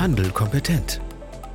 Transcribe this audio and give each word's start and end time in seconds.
Handel 0.00 0.30
kompetent. 0.30 0.98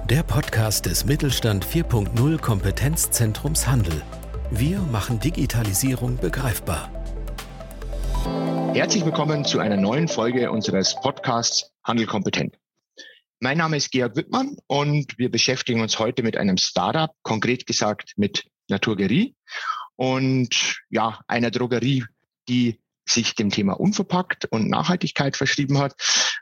Der 0.07 0.21
Podcast 0.21 0.85
des 0.85 1.03
Mittelstand 1.03 1.65
4.0 1.65 2.37
Kompetenzzentrums 2.37 3.65
Handel. 3.65 4.03
Wir 4.51 4.81
machen 4.81 5.19
Digitalisierung 5.19 6.17
begreifbar. 6.17 6.91
Herzlich 8.75 9.03
willkommen 9.03 9.45
zu 9.45 9.57
einer 9.57 9.77
neuen 9.77 10.07
Folge 10.07 10.51
unseres 10.51 10.93
Podcasts 11.01 11.71
Handel 11.83 12.05
kompetent. 12.05 12.55
Mein 13.39 13.57
Name 13.57 13.77
ist 13.77 13.89
Georg 13.89 14.15
Wittmann 14.15 14.57
und 14.67 15.17
wir 15.17 15.31
beschäftigen 15.31 15.81
uns 15.81 15.97
heute 15.97 16.21
mit 16.21 16.37
einem 16.37 16.57
Startup, 16.57 17.09
konkret 17.23 17.65
gesagt 17.65 18.13
mit 18.15 18.45
Naturgerie 18.67 19.33
und 19.95 20.83
ja, 20.91 21.19
einer 21.25 21.49
Drogerie, 21.49 22.05
die 22.47 22.79
sich 23.07 23.33
dem 23.33 23.49
Thema 23.49 23.73
Unverpackt 23.79 24.45
und 24.45 24.69
Nachhaltigkeit 24.69 25.35
verschrieben 25.35 25.79
hat, 25.79 25.95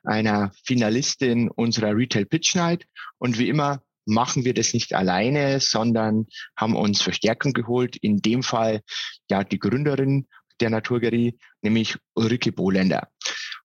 einer 0.03 0.52
Finalistin 0.63 1.49
unserer 1.49 1.95
Retail 1.95 2.25
Pitch 2.25 2.55
Night. 2.55 2.85
Und 3.17 3.38
wie 3.38 3.49
immer 3.49 3.81
machen 4.05 4.45
wir 4.45 4.53
das 4.53 4.73
nicht 4.73 4.94
alleine, 4.94 5.59
sondern 5.59 6.27
haben 6.57 6.75
uns 6.75 7.02
Verstärkung 7.02 7.53
geholt. 7.53 7.95
In 7.98 8.21
dem 8.21 8.44
Fall 8.44 8.81
ja 9.30 9.44
die 9.44 9.59
Gründerin 9.59 10.27
der 10.59 10.70
Naturgerie, 10.70 11.38
nämlich 11.61 11.97
Ulrike 12.13 12.52
Bohländer. 12.52 13.09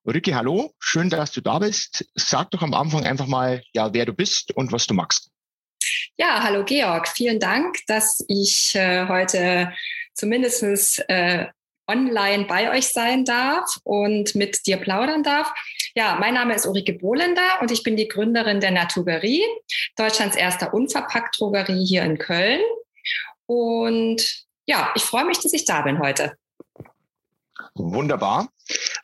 Ulrike, 0.05 0.34
hallo, 0.34 0.73
schön, 0.79 1.10
dass 1.10 1.32
du 1.32 1.41
da 1.41 1.59
bist. 1.59 2.06
Sag 2.15 2.51
doch 2.52 2.62
am 2.62 2.74
Anfang 2.74 3.05
einfach 3.05 3.27
mal, 3.27 3.62
ja, 3.73 3.93
wer 3.93 4.07
du 4.07 4.12
bist 4.12 4.52
und 4.57 4.73
was 4.73 4.87
du 4.87 4.95
magst. 4.95 5.30
Ja, 6.16 6.43
hallo 6.43 6.65
Georg, 6.65 7.09
vielen 7.09 7.38
Dank, 7.38 7.79
dass 7.87 8.24
ich 8.29 8.74
äh, 8.74 9.07
heute 9.07 9.73
zumindest 10.15 11.05
äh, 11.09 11.46
online 11.87 12.45
bei 12.45 12.70
euch 12.70 12.88
sein 12.88 13.24
darf 13.24 13.79
und 13.84 14.34
mit 14.34 14.66
dir 14.66 14.77
plaudern 14.77 15.23
darf. 15.23 15.52
Ja, 15.98 16.16
mein 16.20 16.34
Name 16.34 16.55
ist 16.55 16.65
Ulrike 16.65 16.93
Bohlender 16.93 17.61
und 17.61 17.73
ich 17.73 17.83
bin 17.83 17.97
die 17.97 18.07
Gründerin 18.07 18.60
der 18.60 18.71
Natugerie, 18.71 19.43
Deutschlands 19.96 20.37
erster 20.37 20.73
Unverpackt-Drogerie 20.73 21.85
hier 21.85 22.05
in 22.05 22.18
Köln. 22.18 22.60
Und 23.46 24.46
ja, 24.65 24.93
ich 24.95 25.02
freue 25.02 25.24
mich, 25.24 25.40
dass 25.40 25.52
ich 25.52 25.65
da 25.65 25.82
bin 25.82 25.99
heute. 25.99 26.37
Wunderbar. 27.74 28.49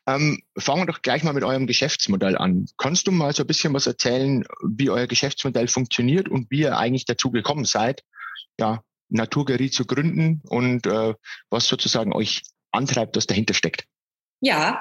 Ähm, 0.06 0.40
fangen 0.56 0.82
wir 0.82 0.92
doch 0.92 1.02
gleich 1.02 1.24
mal 1.24 1.32
mit 1.32 1.42
eurem 1.42 1.66
Geschäftsmodell 1.66 2.38
an. 2.38 2.66
Kannst 2.78 3.08
du 3.08 3.10
mal 3.10 3.34
so 3.34 3.42
ein 3.42 3.48
bisschen 3.48 3.74
was 3.74 3.88
erzählen, 3.88 4.44
wie 4.62 4.88
euer 4.88 5.08
Geschäftsmodell 5.08 5.66
funktioniert 5.66 6.28
und 6.28 6.48
wie 6.52 6.60
ihr 6.60 6.78
eigentlich 6.78 7.06
dazu 7.06 7.32
gekommen 7.32 7.64
seid, 7.64 8.04
ja, 8.60 8.84
Naturgerie 9.08 9.70
zu 9.72 9.84
gründen 9.84 10.42
und 10.44 10.86
äh, 10.86 11.14
was 11.50 11.66
sozusagen 11.66 12.12
euch 12.12 12.42
antreibt, 12.70 13.16
was 13.16 13.26
dahinter 13.26 13.54
steckt? 13.54 13.84
Ja, 14.40 14.80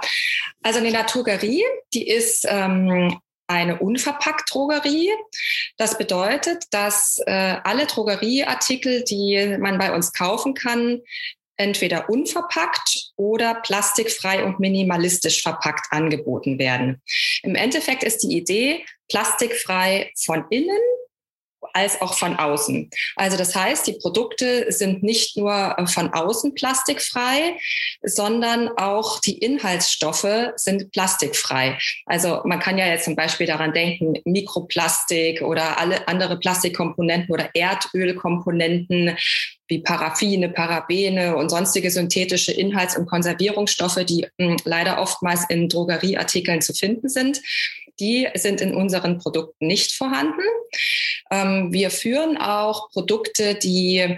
also 0.61 0.79
eine 0.79 0.91
Naturgerie, 0.91 1.63
die 1.93 2.07
ist 2.07 2.45
ähm, 2.49 3.19
eine 3.47 3.79
unverpackt 3.79 4.53
Drogerie. 4.53 5.11
Das 5.77 5.97
bedeutet, 5.97 6.65
dass 6.71 7.19
äh, 7.25 7.57
alle 7.63 7.85
Drogerieartikel, 7.85 9.03
die 9.03 9.57
man 9.59 9.77
bei 9.77 9.93
uns 9.93 10.13
kaufen 10.13 10.53
kann, 10.53 11.01
entweder 11.57 12.09
unverpackt 12.09 13.11
oder 13.15 13.55
plastikfrei 13.55 14.43
und 14.43 14.59
minimalistisch 14.59 15.41
verpackt 15.41 15.91
angeboten 15.91 16.57
werden. 16.57 17.01
Im 17.43 17.55
Endeffekt 17.55 18.03
ist 18.03 18.23
die 18.23 18.35
Idee 18.37 18.85
plastikfrei 19.07 20.11
von 20.25 20.45
innen 20.49 20.81
als 21.73 22.01
auch 22.01 22.13
von 22.13 22.35
außen. 22.35 22.89
Also 23.15 23.37
das 23.37 23.55
heißt, 23.55 23.87
die 23.87 23.93
Produkte 23.93 24.71
sind 24.71 25.03
nicht 25.03 25.37
nur 25.37 25.75
äh, 25.77 25.87
von 25.87 26.13
außen 26.13 26.53
plastikfrei, 26.55 27.57
sondern 28.01 28.69
auch 28.77 29.19
die 29.19 29.37
Inhaltsstoffe 29.37 30.51
sind 30.55 30.91
plastikfrei. 30.91 31.77
Also 32.05 32.41
man 32.45 32.59
kann 32.59 32.77
ja 32.77 32.87
jetzt 32.87 33.05
zum 33.05 33.15
Beispiel 33.15 33.47
daran 33.47 33.73
denken, 33.73 34.15
Mikroplastik 34.25 35.41
oder 35.41 35.79
alle 35.79 36.07
andere 36.07 36.37
Plastikkomponenten 36.39 37.33
oder 37.33 37.49
Erdölkomponenten 37.53 39.17
wie 39.67 39.79
Paraffine, 39.79 40.49
Parabene 40.49 41.35
und 41.35 41.49
sonstige 41.49 41.89
synthetische 41.89 42.51
Inhalts- 42.51 42.97
und 42.97 43.07
Konservierungsstoffe, 43.07 44.03
die 44.05 44.27
mh, 44.37 44.49
hm, 44.49 44.57
leider 44.65 44.99
oftmals 44.99 45.45
in 45.49 45.69
Drogerieartikeln 45.69 46.61
zu 46.61 46.73
finden 46.73 47.09
sind. 47.09 47.41
Die 47.99 48.27
sind 48.35 48.61
in 48.61 48.73
unseren 48.73 49.19
Produkten 49.19 49.67
nicht 49.67 49.93
vorhanden. 49.93 50.41
Ähm, 51.31 51.71
wir 51.71 51.91
führen 51.91 52.37
auch 52.37 52.89
Produkte, 52.91 53.55
die 53.55 54.17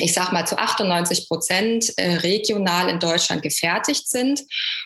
ich 0.00 0.12
sage 0.12 0.32
mal, 0.32 0.46
zu 0.46 0.56
98 0.56 1.26
Prozent 1.26 1.92
äh, 1.96 2.14
regional 2.18 2.88
in 2.88 3.00
Deutschland 3.00 3.42
gefertigt 3.42 4.08
sind 4.08 4.42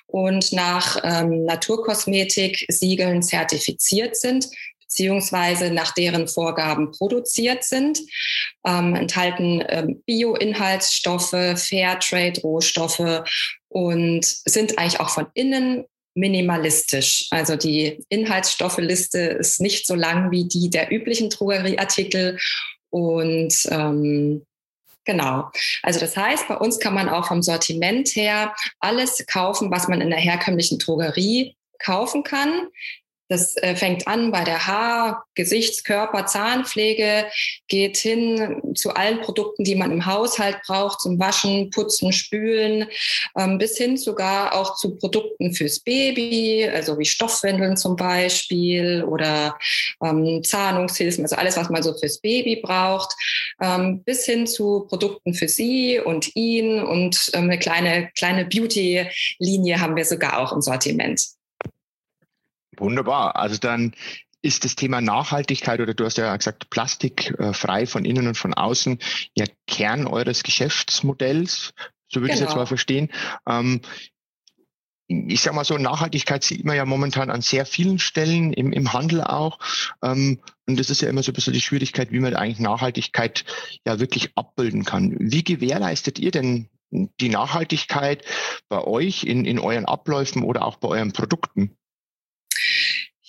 und 0.06 0.52
nach 0.52 0.98
ähm, 1.04 1.44
Naturkosmetik-Siegeln 1.44 3.22
zertifiziert 3.22 4.16
sind 4.16 4.48
beziehungsweise 4.92 5.70
nach 5.70 5.92
deren 5.92 6.28
Vorgaben 6.28 6.92
produziert 6.92 7.64
sind, 7.64 7.98
ähm, 8.66 8.94
enthalten 8.94 9.64
ähm, 9.68 10.02
Bio-Inhaltsstoffe, 10.04 11.30
Fairtrade-Rohstoffe 11.30 13.22
und 13.68 14.24
sind 14.24 14.78
eigentlich 14.78 15.00
auch 15.00 15.08
von 15.08 15.28
innen 15.32 15.86
minimalistisch. 16.14 17.26
Also 17.30 17.56
die 17.56 18.04
Inhaltsstoffeliste 18.08 19.18
ist 19.18 19.60
nicht 19.60 19.86
so 19.86 19.94
lang 19.94 20.30
wie 20.30 20.46
die 20.46 20.70
der 20.70 20.92
üblichen 20.92 21.30
Drogerieartikel. 21.30 22.38
Und 22.90 23.54
ähm, 23.70 24.44
genau. 25.04 25.50
Also 25.82 26.00
das 26.00 26.16
heißt, 26.16 26.48
bei 26.48 26.56
uns 26.56 26.78
kann 26.78 26.94
man 26.94 27.08
auch 27.08 27.26
vom 27.26 27.42
Sortiment 27.42 28.08
her 28.10 28.54
alles 28.80 29.24
kaufen, 29.26 29.70
was 29.70 29.88
man 29.88 30.00
in 30.00 30.10
der 30.10 30.18
herkömmlichen 30.18 30.78
Drogerie 30.78 31.56
kaufen 31.78 32.22
kann. 32.22 32.68
Das 33.32 33.56
äh, 33.56 33.74
fängt 33.74 34.06
an 34.06 34.30
bei 34.30 34.44
der 34.44 34.66
Haar-, 34.66 35.24
Gesichts-, 35.34 35.84
Körper-, 35.84 36.26
Zahnpflege, 36.26 37.24
geht 37.66 37.96
hin 37.96 38.74
zu 38.74 38.94
allen 38.94 39.22
Produkten, 39.22 39.64
die 39.64 39.74
man 39.74 39.90
im 39.90 40.04
Haushalt 40.04 40.58
braucht, 40.66 41.00
zum 41.00 41.18
Waschen, 41.18 41.70
Putzen, 41.70 42.12
Spülen, 42.12 42.86
ähm, 43.38 43.56
bis 43.56 43.78
hin 43.78 43.96
sogar 43.96 44.54
auch 44.54 44.76
zu 44.76 44.96
Produkten 44.98 45.54
fürs 45.54 45.80
Baby, 45.80 46.68
also 46.68 46.98
wie 46.98 47.06
Stoffwindeln 47.06 47.78
zum 47.78 47.96
Beispiel 47.96 49.02
oder 49.02 49.58
ähm, 50.04 50.42
Zahnungshilfen, 50.44 51.24
also 51.24 51.36
alles, 51.36 51.56
was 51.56 51.70
man 51.70 51.82
so 51.82 51.96
fürs 51.96 52.20
Baby 52.20 52.56
braucht, 52.62 53.14
ähm, 53.62 54.02
bis 54.04 54.26
hin 54.26 54.46
zu 54.46 54.86
Produkten 54.90 55.32
für 55.32 55.48
sie 55.48 55.98
und 55.98 56.36
ihn 56.36 56.82
und 56.82 57.30
eine 57.32 57.58
kleine, 57.58 58.10
kleine 58.14 58.44
Beauty-Linie 58.44 59.80
haben 59.80 59.96
wir 59.96 60.04
sogar 60.04 60.38
auch 60.38 60.52
im 60.52 60.60
Sortiment. 60.60 61.32
Wunderbar. 62.82 63.36
Also 63.36 63.58
dann 63.58 63.94
ist 64.42 64.64
das 64.64 64.74
Thema 64.74 65.00
Nachhaltigkeit 65.00 65.80
oder 65.80 65.94
du 65.94 66.04
hast 66.04 66.18
ja 66.18 66.36
gesagt, 66.36 66.68
Plastik 66.68 67.30
äh, 67.38 67.52
frei 67.52 67.86
von 67.86 68.04
innen 68.04 68.26
und 68.26 68.36
von 68.36 68.54
außen 68.54 68.98
ja 69.36 69.46
Kern 69.68 70.06
eures 70.06 70.42
Geschäftsmodells, 70.42 71.74
so 72.08 72.20
würde 72.20 72.28
genau. 72.28 72.34
ich 72.34 72.34
es 72.34 72.40
jetzt 72.40 72.48
mal 72.50 72.54
genau. 72.54 72.66
verstehen. 72.66 73.08
Ähm, 73.48 73.80
ich 75.06 75.42
sage 75.42 75.54
mal 75.54 75.64
so, 75.64 75.76
Nachhaltigkeit 75.78 76.42
sieht 76.42 76.64
man 76.64 76.74
ja 76.74 76.84
momentan 76.84 77.30
an 77.30 77.42
sehr 77.42 77.66
vielen 77.66 77.98
Stellen 77.98 78.52
im, 78.52 78.72
im 78.72 78.92
Handel 78.92 79.22
auch. 79.22 79.58
Ähm, 80.02 80.40
und 80.66 80.80
das 80.80 80.90
ist 80.90 81.02
ja 81.02 81.08
immer 81.08 81.22
so 81.22 81.30
ein 81.30 81.34
bisschen 81.34 81.52
die 81.52 81.60
Schwierigkeit, 81.60 82.10
wie 82.12 82.20
man 82.20 82.34
eigentlich 82.34 82.60
Nachhaltigkeit 82.60 83.44
ja 83.86 84.00
wirklich 84.00 84.30
abbilden 84.36 84.84
kann. 84.84 85.14
Wie 85.18 85.44
gewährleistet 85.44 86.18
ihr 86.18 86.30
denn 86.30 86.68
die 86.90 87.28
Nachhaltigkeit 87.28 88.24
bei 88.68 88.82
euch 88.82 89.24
in, 89.24 89.44
in 89.44 89.58
euren 89.58 89.84
Abläufen 89.84 90.42
oder 90.42 90.64
auch 90.64 90.76
bei 90.76 90.88
euren 90.88 91.12
Produkten? 91.12 91.76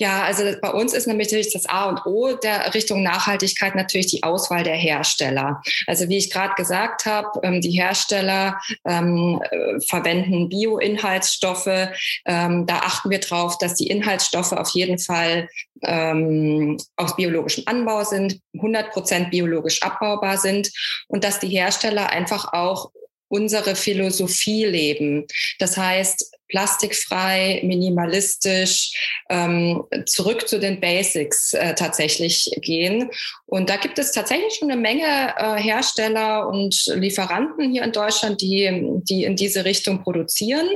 Ja, 0.04 0.24
also 0.24 0.44
bei 0.62 0.70
uns 0.70 0.94
ist 0.94 1.08
nämlich 1.08 1.30
das 1.30 1.66
A 1.66 1.86
und 1.86 2.06
O 2.06 2.36
der 2.36 2.74
Richtung 2.74 3.04
Nachhaltigkeit 3.04 3.74
natürlich 3.74 4.08
die 4.08 4.22
Auswahl 4.22 4.62
der 4.62 4.76
Hersteller. 4.76 5.62
Also 5.88 6.10
wie 6.10 6.18
ich 6.18 6.30
gerade 6.30 6.56
gesagt 6.56 7.06
habe, 7.06 7.40
ähm, 7.42 7.62
die 7.62 7.72
Hersteller 7.72 8.60
ähm, 8.86 9.42
äh, 9.50 9.80
verwenden 9.80 10.50
Bio-Inhaltsstoffe. 10.50 11.88
Ähm, 12.26 12.66
da 12.66 12.80
achten 12.80 13.12
wir 13.12 13.20
drauf, 13.20 13.58
dass 13.60 13.76
die 13.76 13.88
Inhaltsstoffe 13.88 14.52
auf 14.52 14.72
jeden 14.72 15.00
Fall 15.00 15.48
ähm, 15.84 16.78
aus 16.98 17.16
biologischem 17.16 17.64
Anbau 17.66 18.04
sind, 18.04 18.42
100 18.56 18.92
Prozent 18.92 19.32
biologisch 19.32 19.82
abbaubar 19.84 20.38
sind 20.38 20.70
und 21.08 21.24
dass 21.24 21.40
die 21.40 21.48
Hersteller 21.48 22.10
einfach 22.10 22.52
auch 22.52 22.92
unsere 23.30 23.76
Philosophie 23.76 24.66
leben. 24.66 25.26
Das 25.60 25.78
heißt, 25.78 26.30
plastikfrei, 26.54 27.62
minimalistisch, 27.64 28.94
ähm, 29.32 29.84
zurück 30.06 30.48
zu 30.48 30.60
den 30.60 30.80
Basics 30.80 31.54
äh, 31.54 31.74
tatsächlich 31.74 32.52
gehen. 32.62 33.10
Und 33.48 33.72
da 33.72 33.78
gibt 33.78 33.98
es 33.98 34.12
tatsächlich 34.12 34.54
schon 34.54 34.70
eine 34.70 34.80
Menge 34.80 35.34
äh, 35.36 35.60
Hersteller 35.60 36.48
und 36.48 36.86
Lieferanten 36.94 37.72
hier 37.72 37.82
in 37.82 37.92
Deutschland, 37.92 38.40
die, 38.42 39.02
die 39.10 39.24
in 39.24 39.36
diese 39.36 39.66
Richtung 39.66 40.04
produzieren. 40.04 40.70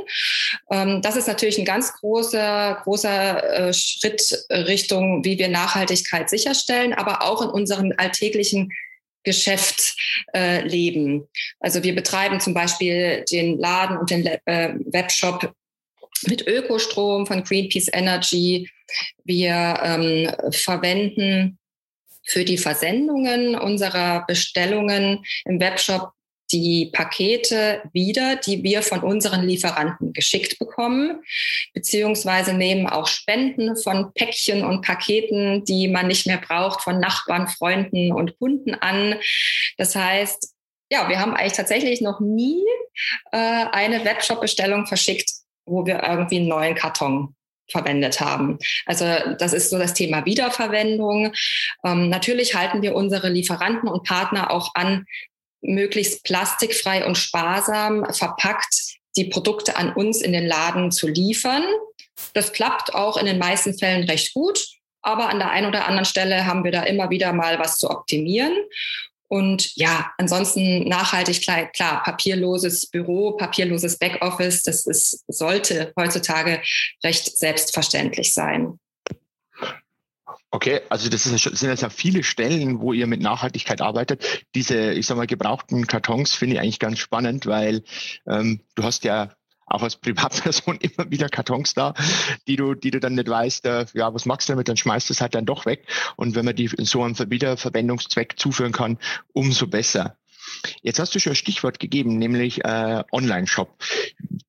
Ähm, 0.71 1.03
das 1.03 1.15
ist 1.15 1.27
natürlich 1.27 1.59
ein 1.59 1.65
ganz 1.65 1.93
großer, 1.93 2.81
großer 2.83 3.67
äh, 3.67 3.73
Schritt 3.73 4.47
Richtung, 4.49 5.23
wie 5.23 5.37
wir 5.37 5.47
Nachhaltigkeit 5.47 6.27
sicherstellen, 6.27 6.93
aber 6.93 7.21
auch 7.21 7.43
in 7.43 7.49
unseren 7.49 7.93
alltäglichen 7.97 8.71
Geschäft 9.27 9.95
äh, 10.33 10.65
leben. 10.65 11.27
Also 11.59 11.83
wir 11.83 11.93
betreiben 11.93 12.39
zum 12.39 12.53
Beispiel 12.53 13.25
den 13.29 13.59
Laden 13.59 13.97
und 13.97 14.09
den 14.09 14.25
äh, 14.25 14.73
Webshop 14.85 15.53
mit 16.25 16.47
Ökostrom 16.47 17.25
von 17.27 17.43
Greenpeace 17.43 17.89
Energy. 17.91 18.69
Wir 19.23 19.79
ähm, 19.83 20.31
verwenden 20.51 21.59
für 22.25 22.43
die 22.43 22.57
Versendungen 22.57 23.55
unserer 23.55 24.25
Bestellungen 24.27 25.23
im 25.45 25.59
Webshop 25.59 26.11
die 26.51 26.91
Pakete 26.93 27.81
wieder, 27.93 28.37
die 28.37 28.63
wir 28.63 28.81
von 28.81 29.01
unseren 29.01 29.45
Lieferanten 29.45 30.13
geschickt 30.13 30.59
bekommen, 30.59 31.21
beziehungsweise 31.73 32.53
nehmen 32.53 32.87
auch 32.87 33.07
Spenden 33.07 33.75
von 33.75 34.13
Päckchen 34.13 34.63
und 34.63 34.81
Paketen, 34.81 35.65
die 35.65 35.87
man 35.87 36.07
nicht 36.07 36.25
mehr 36.25 36.37
braucht, 36.37 36.81
von 36.81 36.99
Nachbarn, 36.99 37.47
Freunden 37.47 38.13
und 38.13 38.37
Kunden 38.39 38.75
an. 38.75 39.15
Das 39.77 39.95
heißt, 39.95 40.53
ja, 40.89 41.09
wir 41.09 41.19
haben 41.19 41.33
eigentlich 41.33 41.53
tatsächlich 41.53 41.99
noch 41.99 42.21
nie 42.21 42.63
äh, 43.31 43.65
eine 43.71 44.05
Webshop-Bestellung 44.05 44.85
verschickt, 44.85 45.29
wo 45.67 45.85
wir 45.85 46.03
irgendwie 46.03 46.37
einen 46.37 46.47
neuen 46.47 46.75
Karton 46.75 47.35
verwendet 47.69 48.19
haben. 48.19 48.57
Also 48.85 49.05
das 49.37 49.53
ist 49.53 49.69
so 49.69 49.77
das 49.77 49.93
Thema 49.93 50.25
Wiederverwendung. 50.25 51.33
Ähm, 51.85 52.09
natürlich 52.09 52.55
halten 52.55 52.81
wir 52.81 52.95
unsere 52.95 53.29
Lieferanten 53.29 53.89
und 53.89 54.07
Partner 54.07 54.51
auch 54.51 54.73
an, 54.73 55.05
möglichst 55.61 56.23
plastikfrei 56.23 57.05
und 57.05 57.17
sparsam 57.17 58.05
verpackt 58.13 58.97
die 59.17 59.25
Produkte 59.25 59.75
an 59.75 59.91
uns 59.93 60.21
in 60.21 60.31
den 60.31 60.45
Laden 60.45 60.91
zu 60.91 61.07
liefern. 61.07 61.63
Das 62.33 62.53
klappt 62.53 62.93
auch 62.93 63.17
in 63.17 63.25
den 63.25 63.39
meisten 63.39 63.77
Fällen 63.77 64.03
recht 64.03 64.33
gut, 64.33 64.65
aber 65.01 65.29
an 65.29 65.39
der 65.39 65.49
einen 65.49 65.67
oder 65.67 65.87
anderen 65.87 66.05
Stelle 66.05 66.45
haben 66.45 66.63
wir 66.63 66.71
da 66.71 66.83
immer 66.83 67.09
wieder 67.09 67.33
mal 67.33 67.59
was 67.59 67.77
zu 67.77 67.89
optimieren. 67.89 68.55
Und 69.27 69.75
ja, 69.75 70.11
ansonsten 70.17 70.87
nachhaltig 70.87 71.41
klar, 71.41 72.03
papierloses 72.03 72.87
Büro, 72.87 73.33
papierloses 73.33 73.97
Backoffice, 73.97 74.63
das 74.63 74.85
ist, 74.85 75.23
sollte 75.27 75.91
heutzutage 75.97 76.61
recht 77.03 77.37
selbstverständlich 77.37 78.33
sein. 78.33 78.79
Okay, 80.49 80.79
also 80.89 81.09
das, 81.09 81.25
ist, 81.25 81.43
sind 81.43 81.69
jetzt 81.69 81.81
ja 81.81 81.89
viele 81.89 82.23
Stellen, 82.23 82.79
wo 82.79 82.93
ihr 82.93 83.05
mit 83.05 83.21
Nachhaltigkeit 83.21 83.81
arbeitet. 83.81 84.45
Diese, 84.55 84.93
ich 84.93 85.05
sag 85.05 85.17
mal, 85.17 85.27
gebrauchten 85.27 85.87
Kartons 85.87 86.33
finde 86.33 86.55
ich 86.55 86.61
eigentlich 86.61 86.79
ganz 86.79 86.99
spannend, 86.99 87.45
weil 87.45 87.83
ähm, 88.27 88.61
du 88.75 88.83
hast 88.83 89.03
ja 89.03 89.35
auch 89.67 89.83
als 89.83 89.97
Privatperson 89.97 90.77
immer 90.81 91.11
wieder 91.11 91.29
Kartons 91.29 91.73
da, 91.73 91.93
die 92.47 92.55
du, 92.55 92.73
die 92.73 92.91
du 92.91 92.99
dann 92.99 93.15
nicht 93.15 93.29
weißt, 93.29 93.65
äh, 93.65 93.85
ja, 93.93 94.13
was 94.13 94.25
machst 94.25 94.49
du 94.49 94.53
damit, 94.53 94.67
dann 94.67 94.77
schmeißt 94.77 95.09
du 95.09 95.13
es 95.13 95.21
halt 95.21 95.35
dann 95.35 95.45
doch 95.45 95.65
weg. 95.65 95.85
Und 96.15 96.35
wenn 96.35 96.45
man 96.45 96.55
die 96.55 96.67
so 96.67 97.03
einem 97.03 97.17
Wiederverwendungszweck 97.17 98.39
zuführen 98.39 98.71
kann, 98.71 98.97
umso 99.33 99.67
besser. 99.67 100.17
Jetzt 100.81 100.99
hast 100.99 101.13
du 101.13 101.19
schon 101.19 101.33
ein 101.33 101.35
Stichwort 101.35 101.79
gegeben, 101.79 102.17
nämlich 102.17 102.63
äh, 102.63 103.03
Online-Shop. 103.11 103.77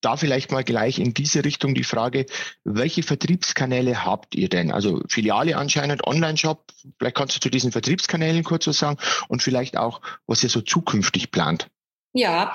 Da 0.01 0.17
vielleicht 0.17 0.53
mal 0.53 0.63
gleich 0.65 1.01
in 1.01 1.13
diese 1.13 1.45
Richtung 1.45 1.75
die 1.75 1.85
Frage, 1.85 2.27
welche 2.65 3.03
Vertriebskanäle 3.03 4.05
habt 4.05 4.35
ihr 4.35 4.49
denn? 4.49 4.71
Also 4.71 5.03
Filiale 5.09 5.57
anscheinend, 5.57 6.07
Online-Shop, 6.07 6.65
vielleicht 6.99 7.17
kannst 7.17 7.37
du 7.37 7.41
zu 7.41 7.51
diesen 7.51 7.73
Vertriebskanälen 7.73 8.45
kurz 8.45 8.67
was 8.69 8.79
sagen 8.79 8.99
und 9.27 9.43
vielleicht 9.43 9.77
auch, 9.77 10.01
was 10.27 10.43
ihr 10.43 10.51
so 10.51 10.61
zukünftig 10.61 11.31
plant. 11.31 11.69
Ja, 12.13 12.55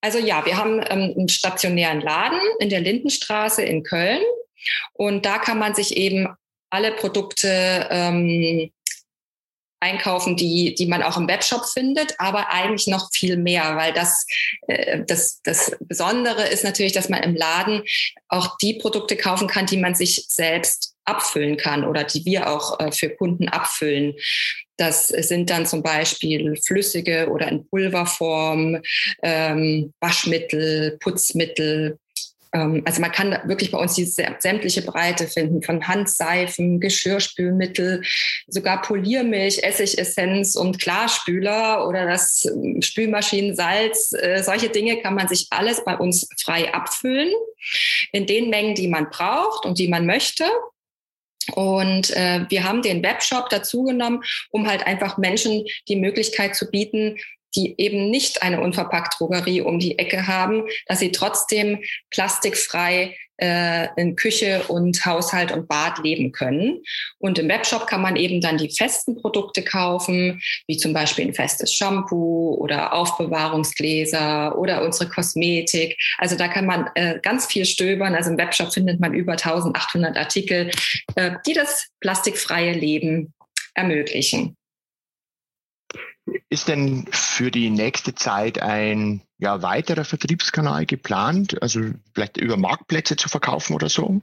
also 0.00 0.18
ja, 0.18 0.46
wir 0.46 0.56
haben 0.56 0.78
ähm, 0.88 1.14
einen 1.16 1.28
stationären 1.28 2.00
Laden 2.00 2.40
in 2.60 2.70
der 2.70 2.80
Lindenstraße 2.80 3.62
in 3.62 3.82
Köln. 3.82 4.22
Und 4.92 5.26
da 5.26 5.38
kann 5.38 5.58
man 5.58 5.74
sich 5.74 5.96
eben 5.96 6.28
alle 6.70 6.92
Produkte 6.92 7.86
ähm, 7.90 8.70
einkaufen, 9.80 10.36
die, 10.36 10.74
die 10.74 10.86
man 10.86 11.02
auch 11.02 11.18
im 11.18 11.28
Webshop 11.28 11.66
findet, 11.66 12.18
aber 12.18 12.50
eigentlich 12.50 12.86
noch 12.86 13.10
viel 13.12 13.36
mehr, 13.36 13.76
weil 13.76 13.92
das, 13.92 14.26
äh, 14.66 15.04
das, 15.06 15.40
das 15.42 15.76
Besondere 15.80 16.48
ist 16.48 16.64
natürlich, 16.64 16.92
dass 16.92 17.10
man 17.10 17.22
im 17.22 17.36
Laden 17.36 17.82
auch 18.28 18.56
die 18.56 18.74
Produkte 18.74 19.16
kaufen 19.16 19.46
kann, 19.46 19.66
die 19.66 19.76
man 19.76 19.94
sich 19.94 20.24
selbst 20.28 20.93
abfüllen 21.04 21.56
kann 21.56 21.84
oder 21.84 22.04
die 22.04 22.24
wir 22.24 22.50
auch 22.50 22.80
äh, 22.80 22.92
für 22.92 23.10
Kunden 23.10 23.48
abfüllen. 23.48 24.14
Das 24.76 25.08
sind 25.08 25.50
dann 25.50 25.66
zum 25.66 25.82
Beispiel 25.82 26.56
flüssige 26.66 27.28
oder 27.30 27.48
in 27.48 27.68
Pulverform, 27.68 28.80
ähm, 29.22 29.92
Waschmittel, 30.00 30.98
Putzmittel, 31.00 31.98
ähm, 32.54 32.82
also 32.84 33.00
man 33.00 33.12
kann 33.12 33.36
wirklich 33.44 33.70
bei 33.70 33.78
uns 33.78 33.94
die 33.94 34.04
sämtliche 34.04 34.82
Breite 34.82 35.26
finden, 35.26 35.62
von 35.62 35.86
Handseifen, 35.86 36.80
Geschirrspülmittel, 36.80 38.02
sogar 38.46 38.80
Poliermilch, 38.80 39.62
Essigessenz 39.62 40.54
und 40.54 40.80
Klarspüler 40.80 41.86
oder 41.86 42.06
das 42.06 42.44
ähm, 42.44 42.80
Spülmaschinensalz. 42.80 44.12
Äh, 44.12 44.42
solche 44.42 44.70
Dinge 44.70 45.02
kann 45.02 45.14
man 45.14 45.28
sich 45.28 45.48
alles 45.50 45.84
bei 45.84 45.96
uns 45.96 46.28
frei 46.42 46.72
abfüllen 46.72 47.32
in 48.12 48.26
den 48.26 48.50
Mengen, 48.50 48.74
die 48.74 48.88
man 48.88 49.10
braucht 49.10 49.66
und 49.66 49.78
die 49.78 49.88
man 49.88 50.06
möchte. 50.06 50.44
Und 51.52 52.10
äh, 52.10 52.46
wir 52.48 52.64
haben 52.64 52.82
den 52.82 53.02
Webshop 53.02 53.48
dazu 53.50 53.84
genommen, 53.84 54.22
um 54.50 54.66
halt 54.66 54.86
einfach 54.86 55.18
Menschen 55.18 55.64
die 55.88 55.96
Möglichkeit 55.96 56.56
zu 56.56 56.70
bieten, 56.70 57.16
die 57.56 57.74
eben 57.78 58.10
nicht 58.10 58.42
eine 58.42 58.60
unverpackt 58.60 59.18
Drogerie 59.18 59.60
um 59.60 59.78
die 59.78 59.98
Ecke 59.98 60.26
haben, 60.26 60.64
dass 60.86 60.98
sie 60.98 61.12
trotzdem 61.12 61.78
plastikfrei 62.10 63.16
äh, 63.36 63.88
in 63.96 64.16
Küche 64.16 64.62
und 64.68 65.04
Haushalt 65.04 65.52
und 65.52 65.68
Bad 65.68 65.98
leben 65.98 66.32
können. 66.32 66.82
Und 67.18 67.38
im 67.38 67.48
Webshop 67.48 67.86
kann 67.86 68.02
man 68.02 68.16
eben 68.16 68.40
dann 68.40 68.58
die 68.58 68.70
festen 68.70 69.16
Produkte 69.16 69.62
kaufen, 69.62 70.40
wie 70.66 70.76
zum 70.76 70.92
Beispiel 70.92 71.26
ein 71.26 71.34
festes 71.34 71.72
Shampoo 71.72 72.54
oder 72.54 72.92
Aufbewahrungsgläser 72.92 74.56
oder 74.58 74.82
unsere 74.84 75.08
Kosmetik. 75.08 75.96
Also 76.18 76.36
da 76.36 76.48
kann 76.48 76.66
man 76.66 76.90
äh, 76.94 77.18
ganz 77.22 77.46
viel 77.46 77.64
stöbern. 77.64 78.14
Also 78.14 78.30
im 78.30 78.38
Webshop 78.38 78.72
findet 78.72 79.00
man 79.00 79.14
über 79.14 79.32
1800 79.32 80.16
Artikel, 80.16 80.70
äh, 81.16 81.32
die 81.46 81.54
das 81.54 81.88
plastikfreie 82.00 82.72
Leben 82.72 83.34
ermöglichen. 83.74 84.56
Ist 86.48 86.68
denn 86.68 87.06
für 87.10 87.50
die 87.50 87.70
nächste 87.70 88.14
Zeit 88.14 88.60
ein 88.60 89.22
ja, 89.38 89.60
weiterer 89.62 90.04
Vertriebskanal 90.04 90.86
geplant, 90.86 91.60
also 91.62 91.80
vielleicht 92.14 92.38
über 92.38 92.56
Marktplätze 92.56 93.16
zu 93.16 93.28
verkaufen 93.28 93.74
oder 93.74 93.88
so? 93.88 94.22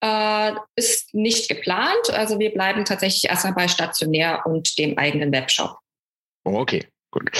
Äh, 0.00 0.52
ist 0.76 1.14
nicht 1.14 1.48
geplant. 1.48 2.10
Also 2.12 2.38
wir 2.38 2.52
bleiben 2.52 2.84
tatsächlich 2.84 3.30
erstmal 3.30 3.54
bei 3.54 3.68
stationär 3.68 4.46
und 4.46 4.78
dem 4.78 4.96
eigenen 4.96 5.32
Webshop. 5.32 5.78
Okay, 6.44 6.86
gut. 7.10 7.30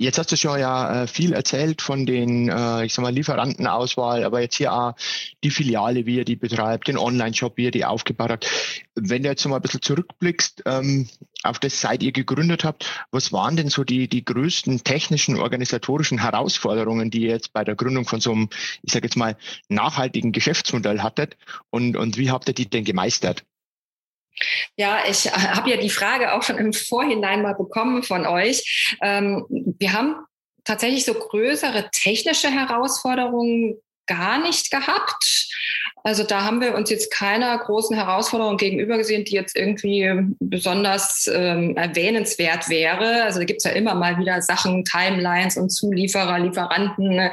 Jetzt 0.00 0.16
hast 0.16 0.30
du 0.30 0.36
schon 0.36 0.60
ja 0.60 1.02
äh, 1.02 1.06
viel 1.08 1.32
erzählt 1.32 1.82
von 1.82 2.06
den, 2.06 2.48
äh, 2.48 2.84
ich 2.84 2.94
sag 2.94 3.02
mal, 3.02 3.12
Lieferantenauswahl, 3.12 4.22
aber 4.22 4.40
jetzt 4.40 4.54
hier 4.54 4.72
auch 4.72 4.94
die 5.42 5.50
Filiale, 5.50 6.06
wie 6.06 6.18
ihr 6.18 6.24
die 6.24 6.36
betreibt, 6.36 6.86
den 6.86 6.98
Online-Shop, 6.98 7.56
wie 7.56 7.64
ihr 7.64 7.70
die 7.72 7.84
aufgebaut 7.84 8.30
habt. 8.30 8.48
Wenn 8.94 9.24
du 9.24 9.28
jetzt 9.28 9.44
mal 9.46 9.56
ein 9.56 9.62
bisschen 9.62 9.82
zurückblickst 9.82 10.62
ähm, 10.66 11.08
auf 11.42 11.58
das, 11.58 11.80
seit 11.80 12.04
ihr 12.04 12.12
gegründet 12.12 12.62
habt, 12.62 12.86
was 13.10 13.32
waren 13.32 13.56
denn 13.56 13.70
so 13.70 13.82
die, 13.82 14.06
die 14.06 14.24
größten 14.24 14.84
technischen, 14.84 15.36
organisatorischen 15.36 16.18
Herausforderungen, 16.18 17.10
die 17.10 17.22
ihr 17.22 17.30
jetzt 17.30 17.52
bei 17.52 17.64
der 17.64 17.74
Gründung 17.74 18.04
von 18.04 18.20
so 18.20 18.30
einem, 18.30 18.50
ich 18.82 18.92
sage 18.92 19.06
jetzt 19.06 19.16
mal, 19.16 19.36
nachhaltigen 19.68 20.30
Geschäftsmodell 20.30 21.00
hattet 21.00 21.36
und, 21.70 21.96
und 21.96 22.18
wie 22.18 22.30
habt 22.30 22.46
ihr 22.46 22.54
die 22.54 22.70
denn 22.70 22.84
gemeistert? 22.84 23.44
Ja, 24.78 25.00
ich 25.10 25.26
äh, 25.26 25.30
habe 25.30 25.70
ja 25.70 25.76
die 25.76 25.90
Frage 25.90 26.32
auch 26.32 26.42
schon 26.44 26.56
im 26.56 26.72
Vorhinein 26.72 27.42
mal 27.42 27.54
bekommen 27.54 28.04
von 28.04 28.26
euch. 28.26 28.96
Ähm, 29.02 29.44
wir 29.50 29.92
haben 29.92 30.14
tatsächlich 30.62 31.04
so 31.04 31.14
größere 31.14 31.90
technische 31.90 32.48
Herausforderungen 32.48 33.76
gar 34.06 34.38
nicht 34.38 34.70
gehabt. 34.70 35.48
Also 36.08 36.24
da 36.24 36.42
haben 36.42 36.62
wir 36.62 36.74
uns 36.74 36.88
jetzt 36.88 37.12
keiner 37.12 37.58
großen 37.58 37.94
Herausforderung 37.94 38.56
gegenüber 38.56 38.96
gesehen, 38.96 39.26
die 39.26 39.34
jetzt 39.34 39.54
irgendwie 39.54 40.10
besonders 40.40 41.30
ähm, 41.30 41.76
erwähnenswert 41.76 42.70
wäre. 42.70 43.24
Also 43.24 43.40
da 43.40 43.44
gibt's 43.44 43.64
ja 43.64 43.72
immer 43.72 43.94
mal 43.94 44.18
wieder 44.18 44.40
Sachen, 44.40 44.86
Timelines 44.86 45.58
und 45.58 45.68
Zulieferer, 45.68 46.38
Lieferanten, 46.38 47.30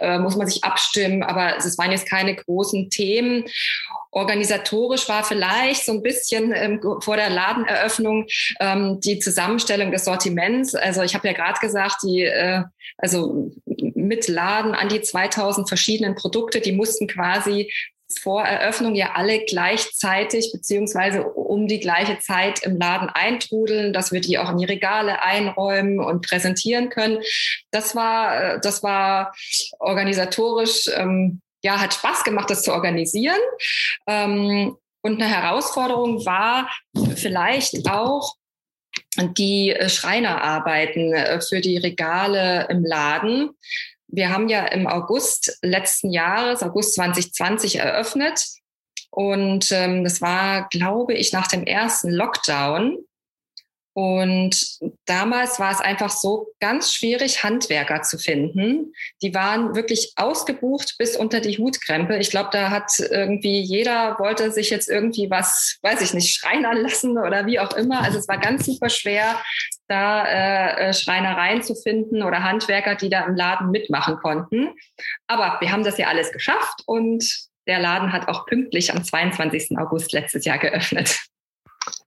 äh, 0.00 0.18
muss 0.18 0.36
man 0.36 0.46
sich 0.46 0.62
abstimmen, 0.62 1.22
aber 1.22 1.56
es 1.56 1.78
waren 1.78 1.90
jetzt 1.90 2.06
keine 2.06 2.34
großen 2.34 2.90
Themen. 2.90 3.44
Organisatorisch 4.10 5.08
war 5.08 5.24
vielleicht 5.24 5.86
so 5.86 5.92
ein 5.92 6.02
bisschen 6.02 6.52
ähm, 6.54 6.82
vor 7.00 7.16
der 7.16 7.30
Ladeneröffnung 7.30 8.26
ähm, 8.60 9.00
die 9.00 9.20
Zusammenstellung 9.20 9.90
des 9.90 10.04
Sortiments. 10.04 10.74
Also 10.74 11.00
ich 11.00 11.14
habe 11.14 11.28
ja 11.28 11.32
gerade 11.32 11.60
gesagt, 11.60 12.02
die 12.02 12.24
äh, 12.24 12.64
also 12.98 13.52
mit 13.64 14.28
Laden 14.28 14.74
an 14.74 14.90
die 14.90 15.00
2000 15.00 15.66
verschiedenen 15.66 16.14
Produkte, 16.14 16.60
die 16.60 16.72
mussten 16.72 17.06
quasi 17.06 17.70
vor 18.20 18.42
Eröffnung 18.42 18.94
ja 18.94 19.12
alle 19.14 19.44
gleichzeitig 19.44 20.50
beziehungsweise 20.52 21.24
um 21.24 21.66
die 21.66 21.80
gleiche 21.80 22.18
Zeit 22.18 22.62
im 22.62 22.78
Laden 22.78 23.10
eintrudeln, 23.10 23.92
dass 23.92 24.12
wir 24.12 24.20
die 24.20 24.38
auch 24.38 24.50
in 24.50 24.58
die 24.58 24.64
Regale 24.64 25.22
einräumen 25.22 26.00
und 26.00 26.26
präsentieren 26.26 26.88
können. 26.88 27.18
Das 27.70 27.94
war, 27.94 28.54
äh, 28.54 28.60
das 28.60 28.82
war 28.82 29.34
organisatorisch, 29.78 30.88
ähm, 30.96 31.40
ja, 31.62 31.80
hat 31.80 31.94
Spaß 31.94 32.24
gemacht, 32.24 32.50
das 32.50 32.62
zu 32.62 32.72
organisieren. 32.72 33.40
Ähm, 34.06 34.76
und 35.02 35.20
eine 35.20 35.30
Herausforderung 35.30 36.24
war 36.24 36.70
vielleicht 37.14 37.88
auch, 37.90 38.34
die 39.16 39.76
Schreinerarbeiten 39.86 41.12
äh, 41.12 41.40
für 41.40 41.60
die 41.60 41.76
Regale 41.76 42.66
im 42.70 42.84
Laden 42.84 43.50
wir 44.08 44.30
haben 44.30 44.48
ja 44.48 44.66
im 44.66 44.86
August 44.86 45.58
letzten 45.62 46.10
Jahres, 46.10 46.62
August 46.62 46.94
2020 46.94 47.76
eröffnet. 47.76 48.44
Und 49.10 49.70
ähm, 49.72 50.04
das 50.04 50.20
war, 50.20 50.68
glaube 50.68 51.14
ich, 51.14 51.32
nach 51.32 51.46
dem 51.46 51.64
ersten 51.64 52.10
Lockdown. 52.10 52.98
Und 53.94 54.78
damals 55.06 55.58
war 55.58 55.72
es 55.72 55.80
einfach 55.80 56.10
so 56.10 56.52
ganz 56.60 56.92
schwierig, 56.94 57.42
Handwerker 57.42 58.02
zu 58.02 58.16
finden. 58.16 58.92
Die 59.22 59.34
waren 59.34 59.74
wirklich 59.74 60.12
ausgebucht 60.14 60.94
bis 60.98 61.16
unter 61.16 61.40
die 61.40 61.58
Hutkrempe. 61.58 62.16
Ich 62.18 62.30
glaube, 62.30 62.50
da 62.52 62.70
hat 62.70 62.92
irgendwie 63.00 63.60
jeder 63.60 64.16
wollte 64.20 64.52
sich 64.52 64.70
jetzt 64.70 64.88
irgendwie 64.88 65.30
was, 65.30 65.78
weiß 65.82 66.00
ich 66.00 66.14
nicht, 66.14 66.32
schreinern 66.32 66.76
lassen 66.76 67.18
oder 67.18 67.46
wie 67.46 67.58
auch 67.58 67.72
immer. 67.72 68.02
Also 68.02 68.18
es 68.18 68.28
war 68.28 68.38
ganz 68.38 68.66
super 68.66 68.88
schwer, 68.88 69.42
da 69.88 70.24
äh, 70.24 70.88
äh 70.88 70.94
Schreinereien 70.94 71.62
zu 71.62 71.74
finden 71.74 72.22
oder 72.22 72.42
Handwerker, 72.42 72.94
die 72.94 73.08
da 73.08 73.24
im 73.24 73.34
Laden 73.34 73.70
mitmachen 73.70 74.16
konnten. 74.16 74.74
Aber 75.26 75.58
wir 75.60 75.72
haben 75.72 75.84
das 75.84 75.98
ja 75.98 76.08
alles 76.08 76.32
geschafft 76.32 76.82
und 76.86 77.48
der 77.66 77.80
Laden 77.80 78.12
hat 78.12 78.28
auch 78.28 78.46
pünktlich 78.46 78.92
am 78.92 79.04
22. 79.04 79.78
August 79.78 80.12
letztes 80.12 80.44
Jahr 80.44 80.58
geöffnet. 80.58 81.18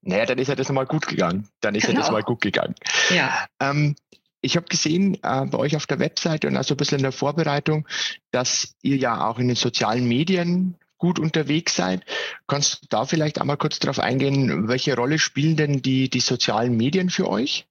Naja, 0.02 0.26
dann 0.26 0.38
ist 0.38 0.48
ja 0.48 0.56
das 0.56 0.70
mal 0.70 0.86
gut 0.86 1.08
gegangen. 1.08 1.48
Dann 1.62 1.76
ist 1.76 1.86
genau. 1.86 1.94
ja 1.94 2.00
das 2.00 2.08
genau. 2.08 2.18
mal 2.18 2.24
gut 2.24 2.42
gegangen. 2.42 2.76
Ja. 3.10 3.46
Ähm, 3.60 3.96
ich 4.42 4.58
habe 4.58 4.68
gesehen 4.68 5.16
äh, 5.22 5.46
bei 5.46 5.58
euch 5.58 5.76
auf 5.76 5.86
der 5.86 6.00
Webseite 6.00 6.48
und 6.48 6.58
also 6.58 6.74
ein 6.74 6.78
bisschen 6.78 6.98
in 6.98 7.04
der 7.04 7.12
Vorbereitung, 7.12 7.88
dass 8.32 8.76
ihr 8.82 8.98
ja 8.98 9.28
auch 9.28 9.38
in 9.38 9.48
den 9.48 9.56
sozialen 9.56 10.08
Medien 10.08 10.78
gut 10.98 11.20
unterwegs 11.20 11.76
seid. 11.76 12.04
Kannst 12.48 12.84
du 12.84 12.88
da 12.90 13.06
vielleicht 13.06 13.40
einmal 13.40 13.58
kurz 13.58 13.80
darauf 13.80 14.00
eingehen, 14.00 14.68
welche 14.68 14.96
Rolle 14.96 15.20
spielen 15.20 15.56
denn 15.56 15.82
die, 15.82 16.10
die 16.10 16.20
sozialen 16.20 16.76
Medien 16.76 17.10
für 17.10 17.30
euch? 17.30 17.68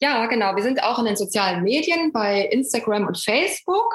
Ja, 0.00 0.26
genau. 0.26 0.54
Wir 0.56 0.62
sind 0.62 0.82
auch 0.82 0.98
in 0.98 1.06
den 1.06 1.16
sozialen 1.16 1.62
Medien 1.62 2.12
bei 2.12 2.42
Instagram 2.46 3.06
und 3.06 3.18
Facebook. 3.18 3.94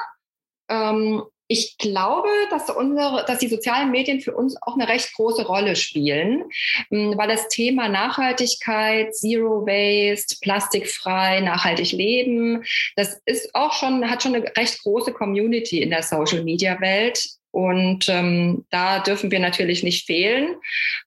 Ähm, 0.68 1.22
ich 1.52 1.76
glaube, 1.76 2.28
dass, 2.50 2.70
unsere, 2.70 3.24
dass 3.26 3.38
die 3.38 3.48
sozialen 3.48 3.90
Medien 3.90 4.20
für 4.20 4.34
uns 4.34 4.56
auch 4.62 4.74
eine 4.74 4.88
recht 4.88 5.12
große 5.12 5.46
Rolle 5.46 5.76
spielen, 5.76 6.44
hm, 6.88 7.16
weil 7.18 7.28
das 7.28 7.48
Thema 7.48 7.88
Nachhaltigkeit, 7.90 9.14
Zero 9.14 9.66
Waste, 9.66 10.36
plastikfrei, 10.40 11.40
nachhaltig 11.40 11.92
leben, 11.92 12.64
das 12.96 13.20
ist 13.26 13.54
auch 13.54 13.74
schon, 13.74 14.08
hat 14.08 14.22
schon 14.22 14.34
eine 14.34 14.56
recht 14.56 14.82
große 14.82 15.12
Community 15.12 15.82
in 15.82 15.90
der 15.90 16.02
Social 16.02 16.42
Media 16.42 16.80
Welt. 16.80 17.22
Und 17.50 18.08
ähm, 18.08 18.64
da 18.70 19.00
dürfen 19.00 19.30
wir 19.30 19.38
natürlich 19.38 19.82
nicht 19.82 20.06
fehlen, 20.06 20.56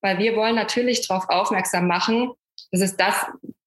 weil 0.02 0.20
wir 0.20 0.36
wollen 0.36 0.54
natürlich 0.54 1.08
darauf 1.08 1.28
aufmerksam 1.28 1.88
machen, 1.88 2.32
das 2.72 2.82
ist 2.82 2.98
das, 2.98 3.16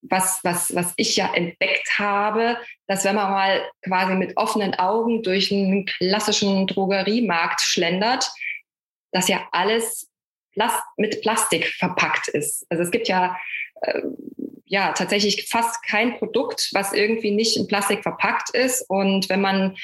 was, 0.02 0.40
was, 0.45 0.75
was 0.75 0.93
ich 0.97 1.17
ja 1.17 1.33
entdeckt 1.35 1.99
habe, 1.99 2.57
dass 2.87 3.05
wenn 3.05 3.17
man 3.17 3.31
mal 3.31 3.71
quasi 3.83 4.14
mit 4.14 4.37
offenen 4.37 4.75
Augen 4.75 5.23
durch 5.23 5.52
einen 5.52 5.87
klassischen 5.87 6.67
Drogeriemarkt 6.67 7.61
schlendert, 7.61 8.31
dass 9.12 9.28
ja 9.28 9.49
alles 9.52 10.09
Plast 10.52 10.83
mit 10.97 11.21
Plastik 11.23 11.67
verpackt 11.67 12.28
ist. 12.28 12.67
Also 12.69 12.83
es 12.83 12.90
gibt 12.90 13.09
ja, 13.09 13.37
äh, 13.83 14.02
ja 14.64 14.93
tatsächlich 14.93 15.49
fast 15.49 15.83
kein 15.83 16.19
Produkt, 16.19 16.71
was 16.73 16.93
irgendwie 16.93 17.31
nicht 17.31 17.57
in 17.57 17.67
Plastik 17.67 18.02
verpackt 18.02 18.50
ist. 18.50 18.85
Und 18.88 19.28
wenn 19.28 19.40
man 19.40 19.76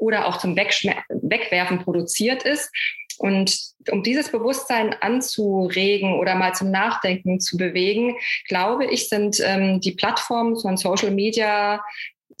oder 0.00 0.26
auch 0.26 0.38
zum 0.38 0.56
Wegwerfen 0.56 1.84
produziert 1.84 2.42
ist. 2.42 2.72
Und 3.20 3.58
um 3.90 4.02
dieses 4.02 4.32
Bewusstsein 4.32 4.94
anzuregen 5.00 6.18
oder 6.18 6.34
mal 6.36 6.54
zum 6.54 6.70
Nachdenken 6.70 7.38
zu 7.38 7.58
bewegen, 7.58 8.16
glaube 8.48 8.86
ich, 8.86 9.10
sind 9.10 9.40
ähm, 9.44 9.80
die 9.80 9.92
Plattformen 9.92 10.58
von 10.58 10.78
Social 10.78 11.10
Media 11.10 11.82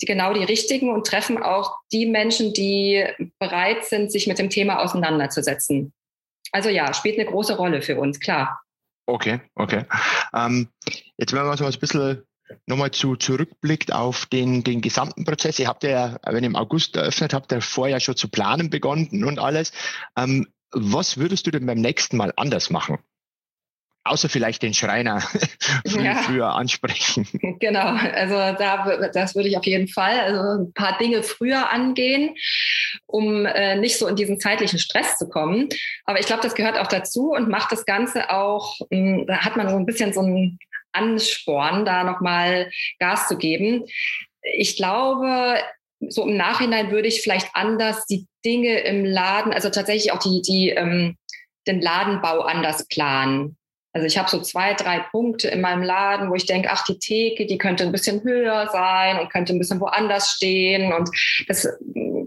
die 0.00 0.06
genau 0.06 0.32
die 0.32 0.44
richtigen 0.44 0.90
und 0.90 1.06
treffen 1.06 1.42
auch 1.42 1.76
die 1.92 2.06
Menschen, 2.06 2.54
die 2.54 3.04
bereit 3.38 3.84
sind, 3.84 4.10
sich 4.10 4.26
mit 4.26 4.38
dem 4.38 4.48
Thema 4.48 4.78
auseinanderzusetzen. 4.78 5.92
Also 6.52 6.68
ja, 6.68 6.94
spielt 6.94 7.18
eine 7.18 7.28
große 7.28 7.56
Rolle 7.56 7.82
für 7.82 7.98
uns, 7.98 8.18
klar. 8.18 8.60
Okay, 9.06 9.40
okay. 9.56 9.84
Ähm, 10.34 10.68
jetzt 11.18 11.32
wenn 11.32 11.44
wir 11.44 11.56
so 11.56 11.64
ein 11.64 11.78
bisschen 11.78 12.22
nochmal 12.66 12.90
zu, 12.90 13.16
zurückblickt 13.16 13.92
auf 13.92 14.26
den, 14.26 14.64
den 14.64 14.80
gesamten 14.80 15.24
Prozess. 15.24 15.58
Ihr 15.58 15.68
habt 15.68 15.84
ja, 15.84 16.18
wenn 16.24 16.42
ihr 16.42 16.50
im 16.50 16.56
August 16.56 16.96
eröffnet 16.96 17.34
habt, 17.34 17.52
ja 17.52 17.60
vorher 17.60 18.00
schon 18.00 18.16
zu 18.16 18.28
planen 18.28 18.70
begonnen 18.70 19.24
und 19.24 19.38
alles. 19.38 19.72
Ähm, 20.16 20.48
was 20.72 21.18
würdest 21.18 21.46
du 21.46 21.50
denn 21.50 21.66
beim 21.66 21.80
nächsten 21.80 22.16
Mal 22.16 22.32
anders 22.36 22.70
machen? 22.70 22.98
Außer 24.02 24.30
vielleicht 24.30 24.62
den 24.62 24.72
Schreiner 24.72 25.20
früh, 25.86 26.04
ja. 26.04 26.14
früher 26.14 26.54
ansprechen. 26.54 27.26
Genau, 27.60 27.88
also 27.88 28.34
da, 28.58 29.08
das 29.12 29.34
würde 29.34 29.48
ich 29.48 29.58
auf 29.58 29.66
jeden 29.66 29.88
Fall, 29.88 30.18
also 30.18 30.62
ein 30.62 30.72
paar 30.72 30.96
Dinge 30.96 31.22
früher 31.22 31.70
angehen, 31.70 32.34
um 33.06 33.44
äh, 33.44 33.76
nicht 33.76 33.98
so 33.98 34.06
in 34.06 34.16
diesen 34.16 34.40
zeitlichen 34.40 34.78
Stress 34.78 35.18
zu 35.18 35.28
kommen. 35.28 35.68
Aber 36.04 36.18
ich 36.18 36.26
glaube, 36.26 36.42
das 36.42 36.54
gehört 36.54 36.78
auch 36.78 36.86
dazu 36.86 37.32
und 37.32 37.50
macht 37.50 37.70
das 37.72 37.84
Ganze 37.84 38.30
auch, 38.30 38.78
mh, 38.90 39.18
hm, 39.18 39.26
da 39.26 39.44
hat 39.44 39.56
man 39.56 39.68
so 39.68 39.76
ein 39.76 39.84
bisschen 39.84 40.14
so 40.14 40.22
ein 40.22 40.58
Ansporn, 40.92 41.84
da 41.84 42.02
nochmal 42.04 42.70
Gas 42.98 43.28
zu 43.28 43.36
geben. 43.36 43.84
Ich 44.54 44.76
glaube, 44.76 45.58
so 46.08 46.26
im 46.26 46.36
Nachhinein 46.36 46.90
würde 46.90 47.08
ich 47.08 47.22
vielleicht 47.22 47.48
anders 47.54 48.06
die 48.06 48.26
Dinge 48.44 48.80
im 48.80 49.04
Laden, 49.04 49.52
also 49.52 49.70
tatsächlich 49.70 50.12
auch 50.12 50.18
die, 50.18 50.42
die 50.42 50.70
ähm, 50.70 51.16
den 51.66 51.80
Ladenbau 51.80 52.40
anders 52.40 52.86
planen. 52.88 53.56
Also 53.92 54.06
ich 54.06 54.18
habe 54.18 54.30
so 54.30 54.40
zwei, 54.40 54.74
drei 54.74 55.00
Punkte 55.00 55.48
in 55.48 55.60
meinem 55.60 55.82
Laden, 55.82 56.30
wo 56.30 56.34
ich 56.34 56.46
denke, 56.46 56.70
ach, 56.70 56.84
die 56.84 56.98
Theke, 56.98 57.46
die 57.46 57.58
könnte 57.58 57.82
ein 57.82 57.92
bisschen 57.92 58.22
höher 58.22 58.68
sein 58.72 59.18
und 59.18 59.30
könnte 59.30 59.52
ein 59.52 59.58
bisschen 59.58 59.80
woanders 59.80 60.30
stehen. 60.30 60.92
Und 60.92 61.10
das 61.48 61.66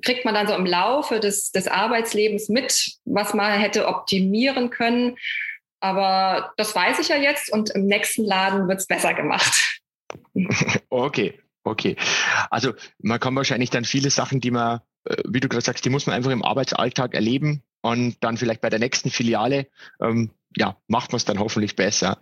kriegt 0.03 0.25
man 0.25 0.33
dann 0.33 0.47
so 0.47 0.55
im 0.55 0.65
Laufe 0.65 1.21
des, 1.21 1.51
des 1.51 1.69
Arbeitslebens 1.69 2.49
mit, 2.49 2.97
was 3.05 3.33
man 3.33 3.59
hätte 3.59 3.87
optimieren 3.87 4.71
können. 4.71 5.17
Aber 5.79 6.53
das 6.57 6.75
weiß 6.75 6.99
ich 6.99 7.07
ja 7.07 7.17
jetzt 7.17 7.51
und 7.51 7.69
im 7.71 7.85
nächsten 7.85 8.25
Laden 8.25 8.67
wird 8.67 8.79
es 8.79 8.87
besser 8.87 9.13
gemacht. 9.13 9.79
Okay, 10.89 11.39
okay. 11.63 11.95
Also 12.49 12.73
man 12.99 13.19
kann 13.19 13.35
wahrscheinlich 13.35 13.69
dann 13.69 13.85
viele 13.85 14.09
Sachen, 14.09 14.39
die 14.39 14.51
man, 14.51 14.81
äh, 15.05 15.15
wie 15.27 15.39
du 15.39 15.49
gerade 15.49 15.63
sagst, 15.63 15.85
die 15.85 15.89
muss 15.89 16.05
man 16.05 16.15
einfach 16.15 16.31
im 16.31 16.43
Arbeitsalltag 16.43 17.13
erleben 17.13 17.63
und 17.81 18.17
dann 18.21 18.37
vielleicht 18.37 18.61
bei 18.61 18.69
der 18.69 18.79
nächsten 18.79 19.09
Filiale, 19.09 19.67
ähm, 20.01 20.31
ja, 20.55 20.77
macht 20.87 21.11
man 21.11 21.17
es 21.17 21.25
dann 21.25 21.39
hoffentlich 21.39 21.75
besser. 21.75 22.19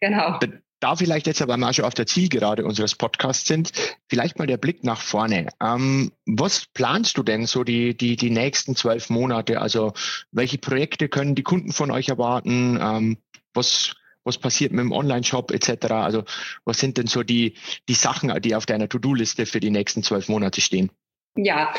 Genau. 0.00 0.38
Da 0.80 0.96
vielleicht 0.96 1.26
jetzt 1.26 1.42
aber 1.42 1.58
mal 1.58 1.74
schon 1.74 1.84
auf 1.84 1.94
der 1.94 2.06
Zielgerade 2.06 2.64
unseres 2.64 2.94
Podcasts 2.94 3.46
sind, 3.46 3.70
vielleicht 4.08 4.38
mal 4.38 4.46
der 4.46 4.56
Blick 4.56 4.82
nach 4.82 5.00
vorne. 5.00 5.48
Ähm, 5.62 6.10
was 6.24 6.66
planst 6.72 7.18
du 7.18 7.22
denn 7.22 7.44
so 7.44 7.64
die, 7.64 7.94
die, 7.94 8.16
die 8.16 8.30
nächsten 8.30 8.74
zwölf 8.74 9.10
Monate? 9.10 9.60
Also 9.60 9.92
welche 10.32 10.56
Projekte 10.56 11.10
können 11.10 11.34
die 11.34 11.42
Kunden 11.42 11.72
von 11.72 11.90
euch 11.90 12.08
erwarten? 12.08 12.78
Ähm, 12.80 13.18
was, 13.52 13.94
was 14.24 14.38
passiert 14.38 14.72
mit 14.72 14.80
dem 14.80 14.92
Online-Shop 14.92 15.50
etc.? 15.50 15.90
Also 15.92 16.24
was 16.64 16.78
sind 16.78 16.98
denn 16.98 17.06
so 17.06 17.22
die, 17.22 17.54
die 17.88 17.94
Sachen, 17.94 18.32
die 18.42 18.54
auf 18.54 18.66
deiner 18.66 18.88
To-Do-Liste 18.88 19.46
für 19.46 19.60
die 19.60 19.70
nächsten 19.70 20.02
zwölf 20.02 20.28
Monate 20.28 20.60
stehen? 20.60 20.90
Ja, 21.36 21.72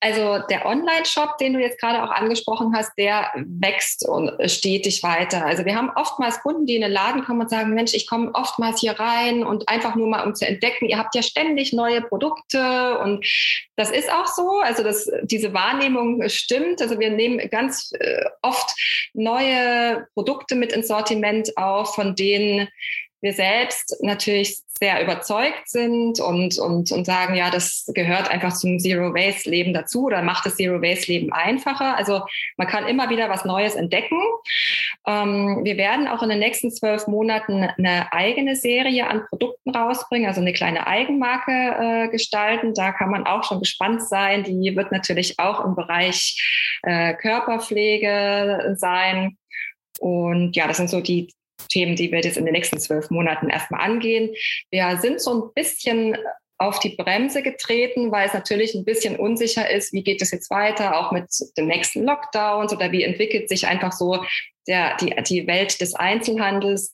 also 0.00 0.38
der 0.50 0.66
Online-Shop, 0.66 1.38
den 1.38 1.54
du 1.54 1.60
jetzt 1.60 1.80
gerade 1.80 2.02
auch 2.02 2.10
angesprochen 2.10 2.74
hast, 2.76 2.92
der 2.98 3.30
wächst 3.34 4.06
und 4.06 4.30
stetig 4.50 5.02
weiter. 5.02 5.46
Also 5.46 5.64
wir 5.64 5.74
haben 5.74 5.90
oftmals 5.94 6.40
Kunden, 6.40 6.66
die 6.66 6.76
in 6.76 6.82
den 6.82 6.92
Laden 6.92 7.24
kommen 7.24 7.40
und 7.40 7.50
sagen, 7.50 7.74
Mensch, 7.74 7.94
ich 7.94 8.06
komme 8.06 8.30
oftmals 8.34 8.80
hier 8.80 9.00
rein 9.00 9.42
und 9.42 9.68
einfach 9.68 9.94
nur 9.94 10.06
mal 10.06 10.26
um 10.26 10.34
zu 10.34 10.46
entdecken, 10.46 10.86
ihr 10.86 10.98
habt 10.98 11.14
ja 11.14 11.22
ständig 11.22 11.72
neue 11.72 12.02
Produkte 12.02 12.98
und 12.98 13.26
das 13.76 13.90
ist 13.90 14.12
auch 14.12 14.26
so. 14.26 14.60
Also 14.60 14.82
das, 14.82 15.10
diese 15.22 15.54
Wahrnehmung 15.54 16.28
stimmt. 16.28 16.82
Also 16.82 16.98
wir 17.00 17.10
nehmen 17.10 17.38
ganz 17.50 17.92
äh, 17.98 18.24
oft 18.42 18.74
neue 19.14 20.06
Produkte 20.14 20.56
mit 20.56 20.72
ins 20.72 20.88
Sortiment 20.88 21.56
auf, 21.56 21.94
von 21.94 22.14
denen 22.14 22.68
wir 23.20 23.32
selbst 23.32 23.96
natürlich 24.02 24.58
sehr 24.78 25.02
überzeugt 25.02 25.68
sind 25.68 26.20
und, 26.20 26.58
und, 26.58 26.92
und 26.92 27.04
sagen, 27.06 27.34
ja, 27.34 27.50
das 27.50 27.90
gehört 27.94 28.30
einfach 28.30 28.52
zum 28.52 28.78
Zero-Waste-Leben 28.78 29.72
dazu 29.72 30.04
oder 30.04 30.22
macht 30.22 30.44
das 30.44 30.56
Zero-Waste-Leben 30.56 31.32
einfacher. 31.32 31.96
Also 31.96 32.22
man 32.56 32.66
kann 32.66 32.86
immer 32.86 33.08
wieder 33.08 33.30
was 33.30 33.44
Neues 33.44 33.74
entdecken. 33.74 34.18
Ähm, 35.06 35.60
wir 35.64 35.78
werden 35.78 36.08
auch 36.08 36.22
in 36.22 36.28
den 36.28 36.40
nächsten 36.40 36.70
zwölf 36.70 37.06
Monaten 37.06 37.64
eine 37.64 38.12
eigene 38.12 38.54
Serie 38.54 39.08
an 39.08 39.24
Produkten 39.28 39.70
rausbringen, 39.70 40.28
also 40.28 40.40
eine 40.42 40.52
kleine 40.52 40.86
Eigenmarke 40.86 41.52
äh, 41.52 42.08
gestalten. 42.08 42.74
Da 42.74 42.92
kann 42.92 43.10
man 43.10 43.26
auch 43.26 43.44
schon 43.44 43.60
gespannt 43.60 44.02
sein. 44.02 44.44
Die 44.44 44.76
wird 44.76 44.92
natürlich 44.92 45.38
auch 45.38 45.64
im 45.64 45.74
Bereich 45.74 46.78
äh, 46.82 47.14
Körperpflege 47.14 48.74
sein. 48.76 49.38
Und 50.00 50.54
ja, 50.54 50.68
das 50.68 50.76
sind 50.76 50.90
so 50.90 51.00
die 51.00 51.28
Themen, 51.68 51.96
die 51.96 52.10
wir 52.10 52.20
jetzt 52.20 52.36
in 52.36 52.44
den 52.44 52.52
nächsten 52.52 52.78
zwölf 52.78 53.10
Monaten 53.10 53.48
erstmal 53.48 53.80
angehen. 53.80 54.34
Wir 54.70 54.98
sind 54.98 55.20
so 55.20 55.34
ein 55.34 55.52
bisschen 55.54 56.16
auf 56.58 56.78
die 56.78 56.96
Bremse 56.96 57.42
getreten, 57.42 58.10
weil 58.10 58.26
es 58.26 58.34
natürlich 58.34 58.74
ein 58.74 58.84
bisschen 58.84 59.16
unsicher 59.16 59.70
ist, 59.70 59.92
wie 59.92 60.02
geht 60.02 60.22
es 60.22 60.30
jetzt 60.30 60.50
weiter, 60.50 60.98
auch 60.98 61.12
mit 61.12 61.26
den 61.58 61.66
nächsten 61.66 62.04
Lockdowns 62.04 62.72
oder 62.72 62.92
wie 62.92 63.02
entwickelt 63.02 63.48
sich 63.48 63.66
einfach 63.66 63.92
so 63.92 64.24
der, 64.66 64.96
die, 64.96 65.14
die 65.24 65.46
Welt 65.46 65.80
des 65.80 65.94
Einzelhandels. 65.94 66.92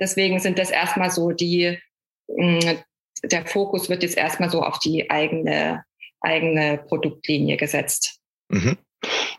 Deswegen 0.00 0.40
sind 0.40 0.58
das 0.58 0.70
erstmal 0.70 1.10
so 1.10 1.30
die, 1.30 1.78
mm, 2.26 2.78
der 3.22 3.46
Fokus 3.46 3.88
wird 3.88 4.02
jetzt 4.02 4.16
erstmal 4.16 4.50
so 4.50 4.62
auf 4.62 4.80
die 4.80 5.08
eigene 5.08 5.84
eigene 6.26 6.78
Produktlinie 6.78 7.56
gesetzt. 7.56 8.20
Mhm. 8.48 8.76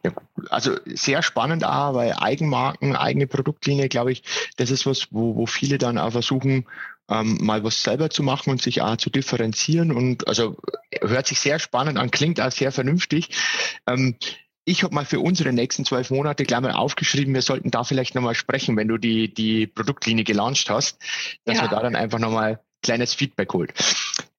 Ja, 0.03 0.11
also 0.49 0.77
sehr 0.85 1.21
spannend 1.21 1.65
auch, 1.65 1.93
weil 1.93 2.13
Eigenmarken, 2.13 2.95
eigene 2.95 3.27
Produktlinie, 3.27 3.89
glaube 3.89 4.11
ich, 4.11 4.23
das 4.57 4.71
ist 4.71 4.85
was, 4.85 5.07
wo, 5.11 5.35
wo 5.35 5.45
viele 5.45 5.77
dann 5.77 5.97
auch 5.97 6.11
versuchen, 6.11 6.65
ähm, 7.09 7.37
mal 7.41 7.63
was 7.63 7.83
selber 7.83 8.09
zu 8.09 8.23
machen 8.23 8.49
und 8.49 8.61
sich 8.61 8.81
auch 8.81 8.97
zu 8.97 9.09
differenzieren. 9.09 9.91
Und 9.91 10.27
also 10.27 10.57
hört 11.01 11.27
sich 11.27 11.39
sehr 11.39 11.59
spannend 11.59 11.97
an, 11.97 12.11
klingt 12.11 12.41
auch 12.41 12.51
sehr 12.51 12.71
vernünftig. 12.71 13.29
Ähm, 13.87 14.15
ich 14.65 14.83
habe 14.83 14.93
mal 14.93 15.05
für 15.05 15.21
unsere 15.21 15.53
nächsten 15.53 15.85
zwölf 15.85 16.09
Monate 16.09 16.43
gleich 16.43 16.59
mal 16.59 16.73
aufgeschrieben, 16.73 17.33
wir 17.33 17.41
sollten 17.41 17.71
da 17.71 17.85
vielleicht 17.85 18.15
nochmal 18.15 18.35
sprechen, 18.35 18.75
wenn 18.75 18.89
du 18.89 18.97
die, 18.97 19.33
die 19.33 19.65
Produktlinie 19.65 20.25
gelauncht 20.25 20.69
hast, 20.69 20.99
dass 21.45 21.57
ja. 21.57 21.63
wir 21.63 21.69
da 21.69 21.81
dann 21.81 21.95
einfach 21.95 22.19
nochmal 22.19 22.59
kleines 22.83 23.13
Feedback 23.13 23.53
holt. 23.53 23.73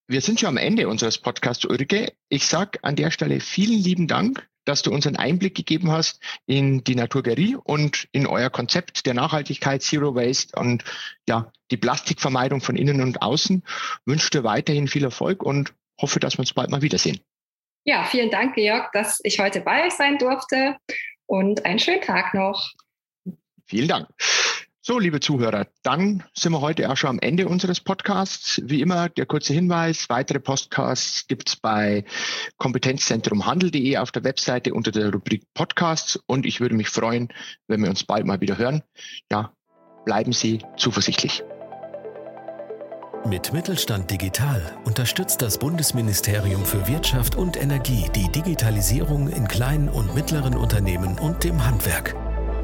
Wir 0.07 0.21
sind 0.21 0.41
schon 0.41 0.51
am 0.51 0.57
Ende 0.59 0.89
unseres 0.89 1.19
Podcasts, 1.19 1.65
Ulrike. 1.65 2.13
Ich 2.29 2.47
sage 2.47 2.79
an 2.83 2.97
der 2.97 3.11
Stelle 3.11 3.41
vielen 3.41 3.83
lieben 3.83 4.07
Dank, 4.07 4.47
dass 4.69 4.83
du 4.83 4.93
uns 4.93 5.07
einen 5.07 5.17
Einblick 5.17 5.55
gegeben 5.55 5.91
hast 5.91 6.21
in 6.45 6.85
die 6.85 6.95
Naturgerie 6.95 7.57
und 7.57 8.07
in 8.13 8.27
euer 8.27 8.51
Konzept 8.51 9.07
der 9.07 9.15
Nachhaltigkeit, 9.15 9.83
Zero 9.83 10.15
Waste 10.15 10.59
und 10.61 10.85
ja, 11.27 11.51
die 11.71 11.79
Plastikvermeidung 11.79 12.61
von 12.61 12.77
innen 12.77 13.01
und 13.01 13.23
außen. 13.23 13.65
Wünsche 14.05 14.31
dir 14.31 14.45
weiterhin 14.45 14.87
viel 14.87 15.05
Erfolg 15.05 15.43
und 15.43 15.73
hoffe, 15.99 16.21
dass 16.21 16.35
wir 16.35 16.41
uns 16.41 16.53
bald 16.53 16.71
mal 16.71 16.83
wiedersehen. 16.83 17.19
Ja, 17.85 18.05
vielen 18.05 18.31
Dank, 18.31 18.57
Georg, 18.57 18.93
dass 18.93 19.21
ich 19.23 19.39
heute 19.39 19.63
bei 19.63 19.87
euch 19.87 19.95
sein 19.95 20.19
durfte 20.19 20.77
und 21.25 21.65
einen 21.65 21.79
schönen 21.79 22.03
Tag 22.03 22.35
noch. 22.35 22.75
Vielen 23.65 23.89
Dank. 23.89 24.09
So, 24.89 24.99
liebe 24.99 25.21
Zuhörer, 25.21 25.67
dann 25.83 26.25
sind 26.33 26.53
wir 26.53 26.63
heute 26.63 26.91
auch 26.91 26.97
schon 26.97 27.11
am 27.11 27.19
Ende 27.19 27.47
unseres 27.47 27.79
Podcasts. 27.79 28.59
Wie 28.65 28.81
immer 28.81 29.11
der 29.11 29.27
kurze 29.27 29.53
Hinweis, 29.53 30.09
weitere 30.09 30.41
Podcasts 30.41 31.27
gibt 31.27 31.51
es 31.51 31.57
bei 31.57 32.07
kompetenzzentrumhandel.de 32.57 33.99
auf 33.99 34.13
der 34.13 34.25
Webseite 34.25 34.73
unter 34.73 34.91
der 34.91 35.13
Rubrik 35.13 35.43
Podcasts 35.53 36.19
und 36.25 36.47
ich 36.47 36.63
würde 36.63 36.75
mich 36.75 36.89
freuen, 36.89 37.29
wenn 37.67 37.83
wir 37.83 37.91
uns 37.91 38.05
bald 38.05 38.25
mal 38.25 38.41
wieder 38.41 38.57
hören. 38.57 38.83
Ja, 39.31 39.53
bleiben 40.07 40.33
Sie 40.33 40.63
zuversichtlich. 40.79 41.45
Mit 43.27 43.53
Mittelstand 43.53 44.11
Digital 44.11 44.75
unterstützt 44.87 45.43
das 45.43 45.59
Bundesministerium 45.59 46.65
für 46.65 46.89
Wirtschaft 46.89 47.37
und 47.37 47.59
Energie 47.59 48.07
die 48.17 48.33
Digitalisierung 48.33 49.29
in 49.29 49.49
kleinen 49.49 49.91
und 49.91 50.15
mittleren 50.15 50.57
Unternehmen 50.57 51.19
und 51.19 51.45
dem 51.45 51.63
Handwerk. 51.63 52.17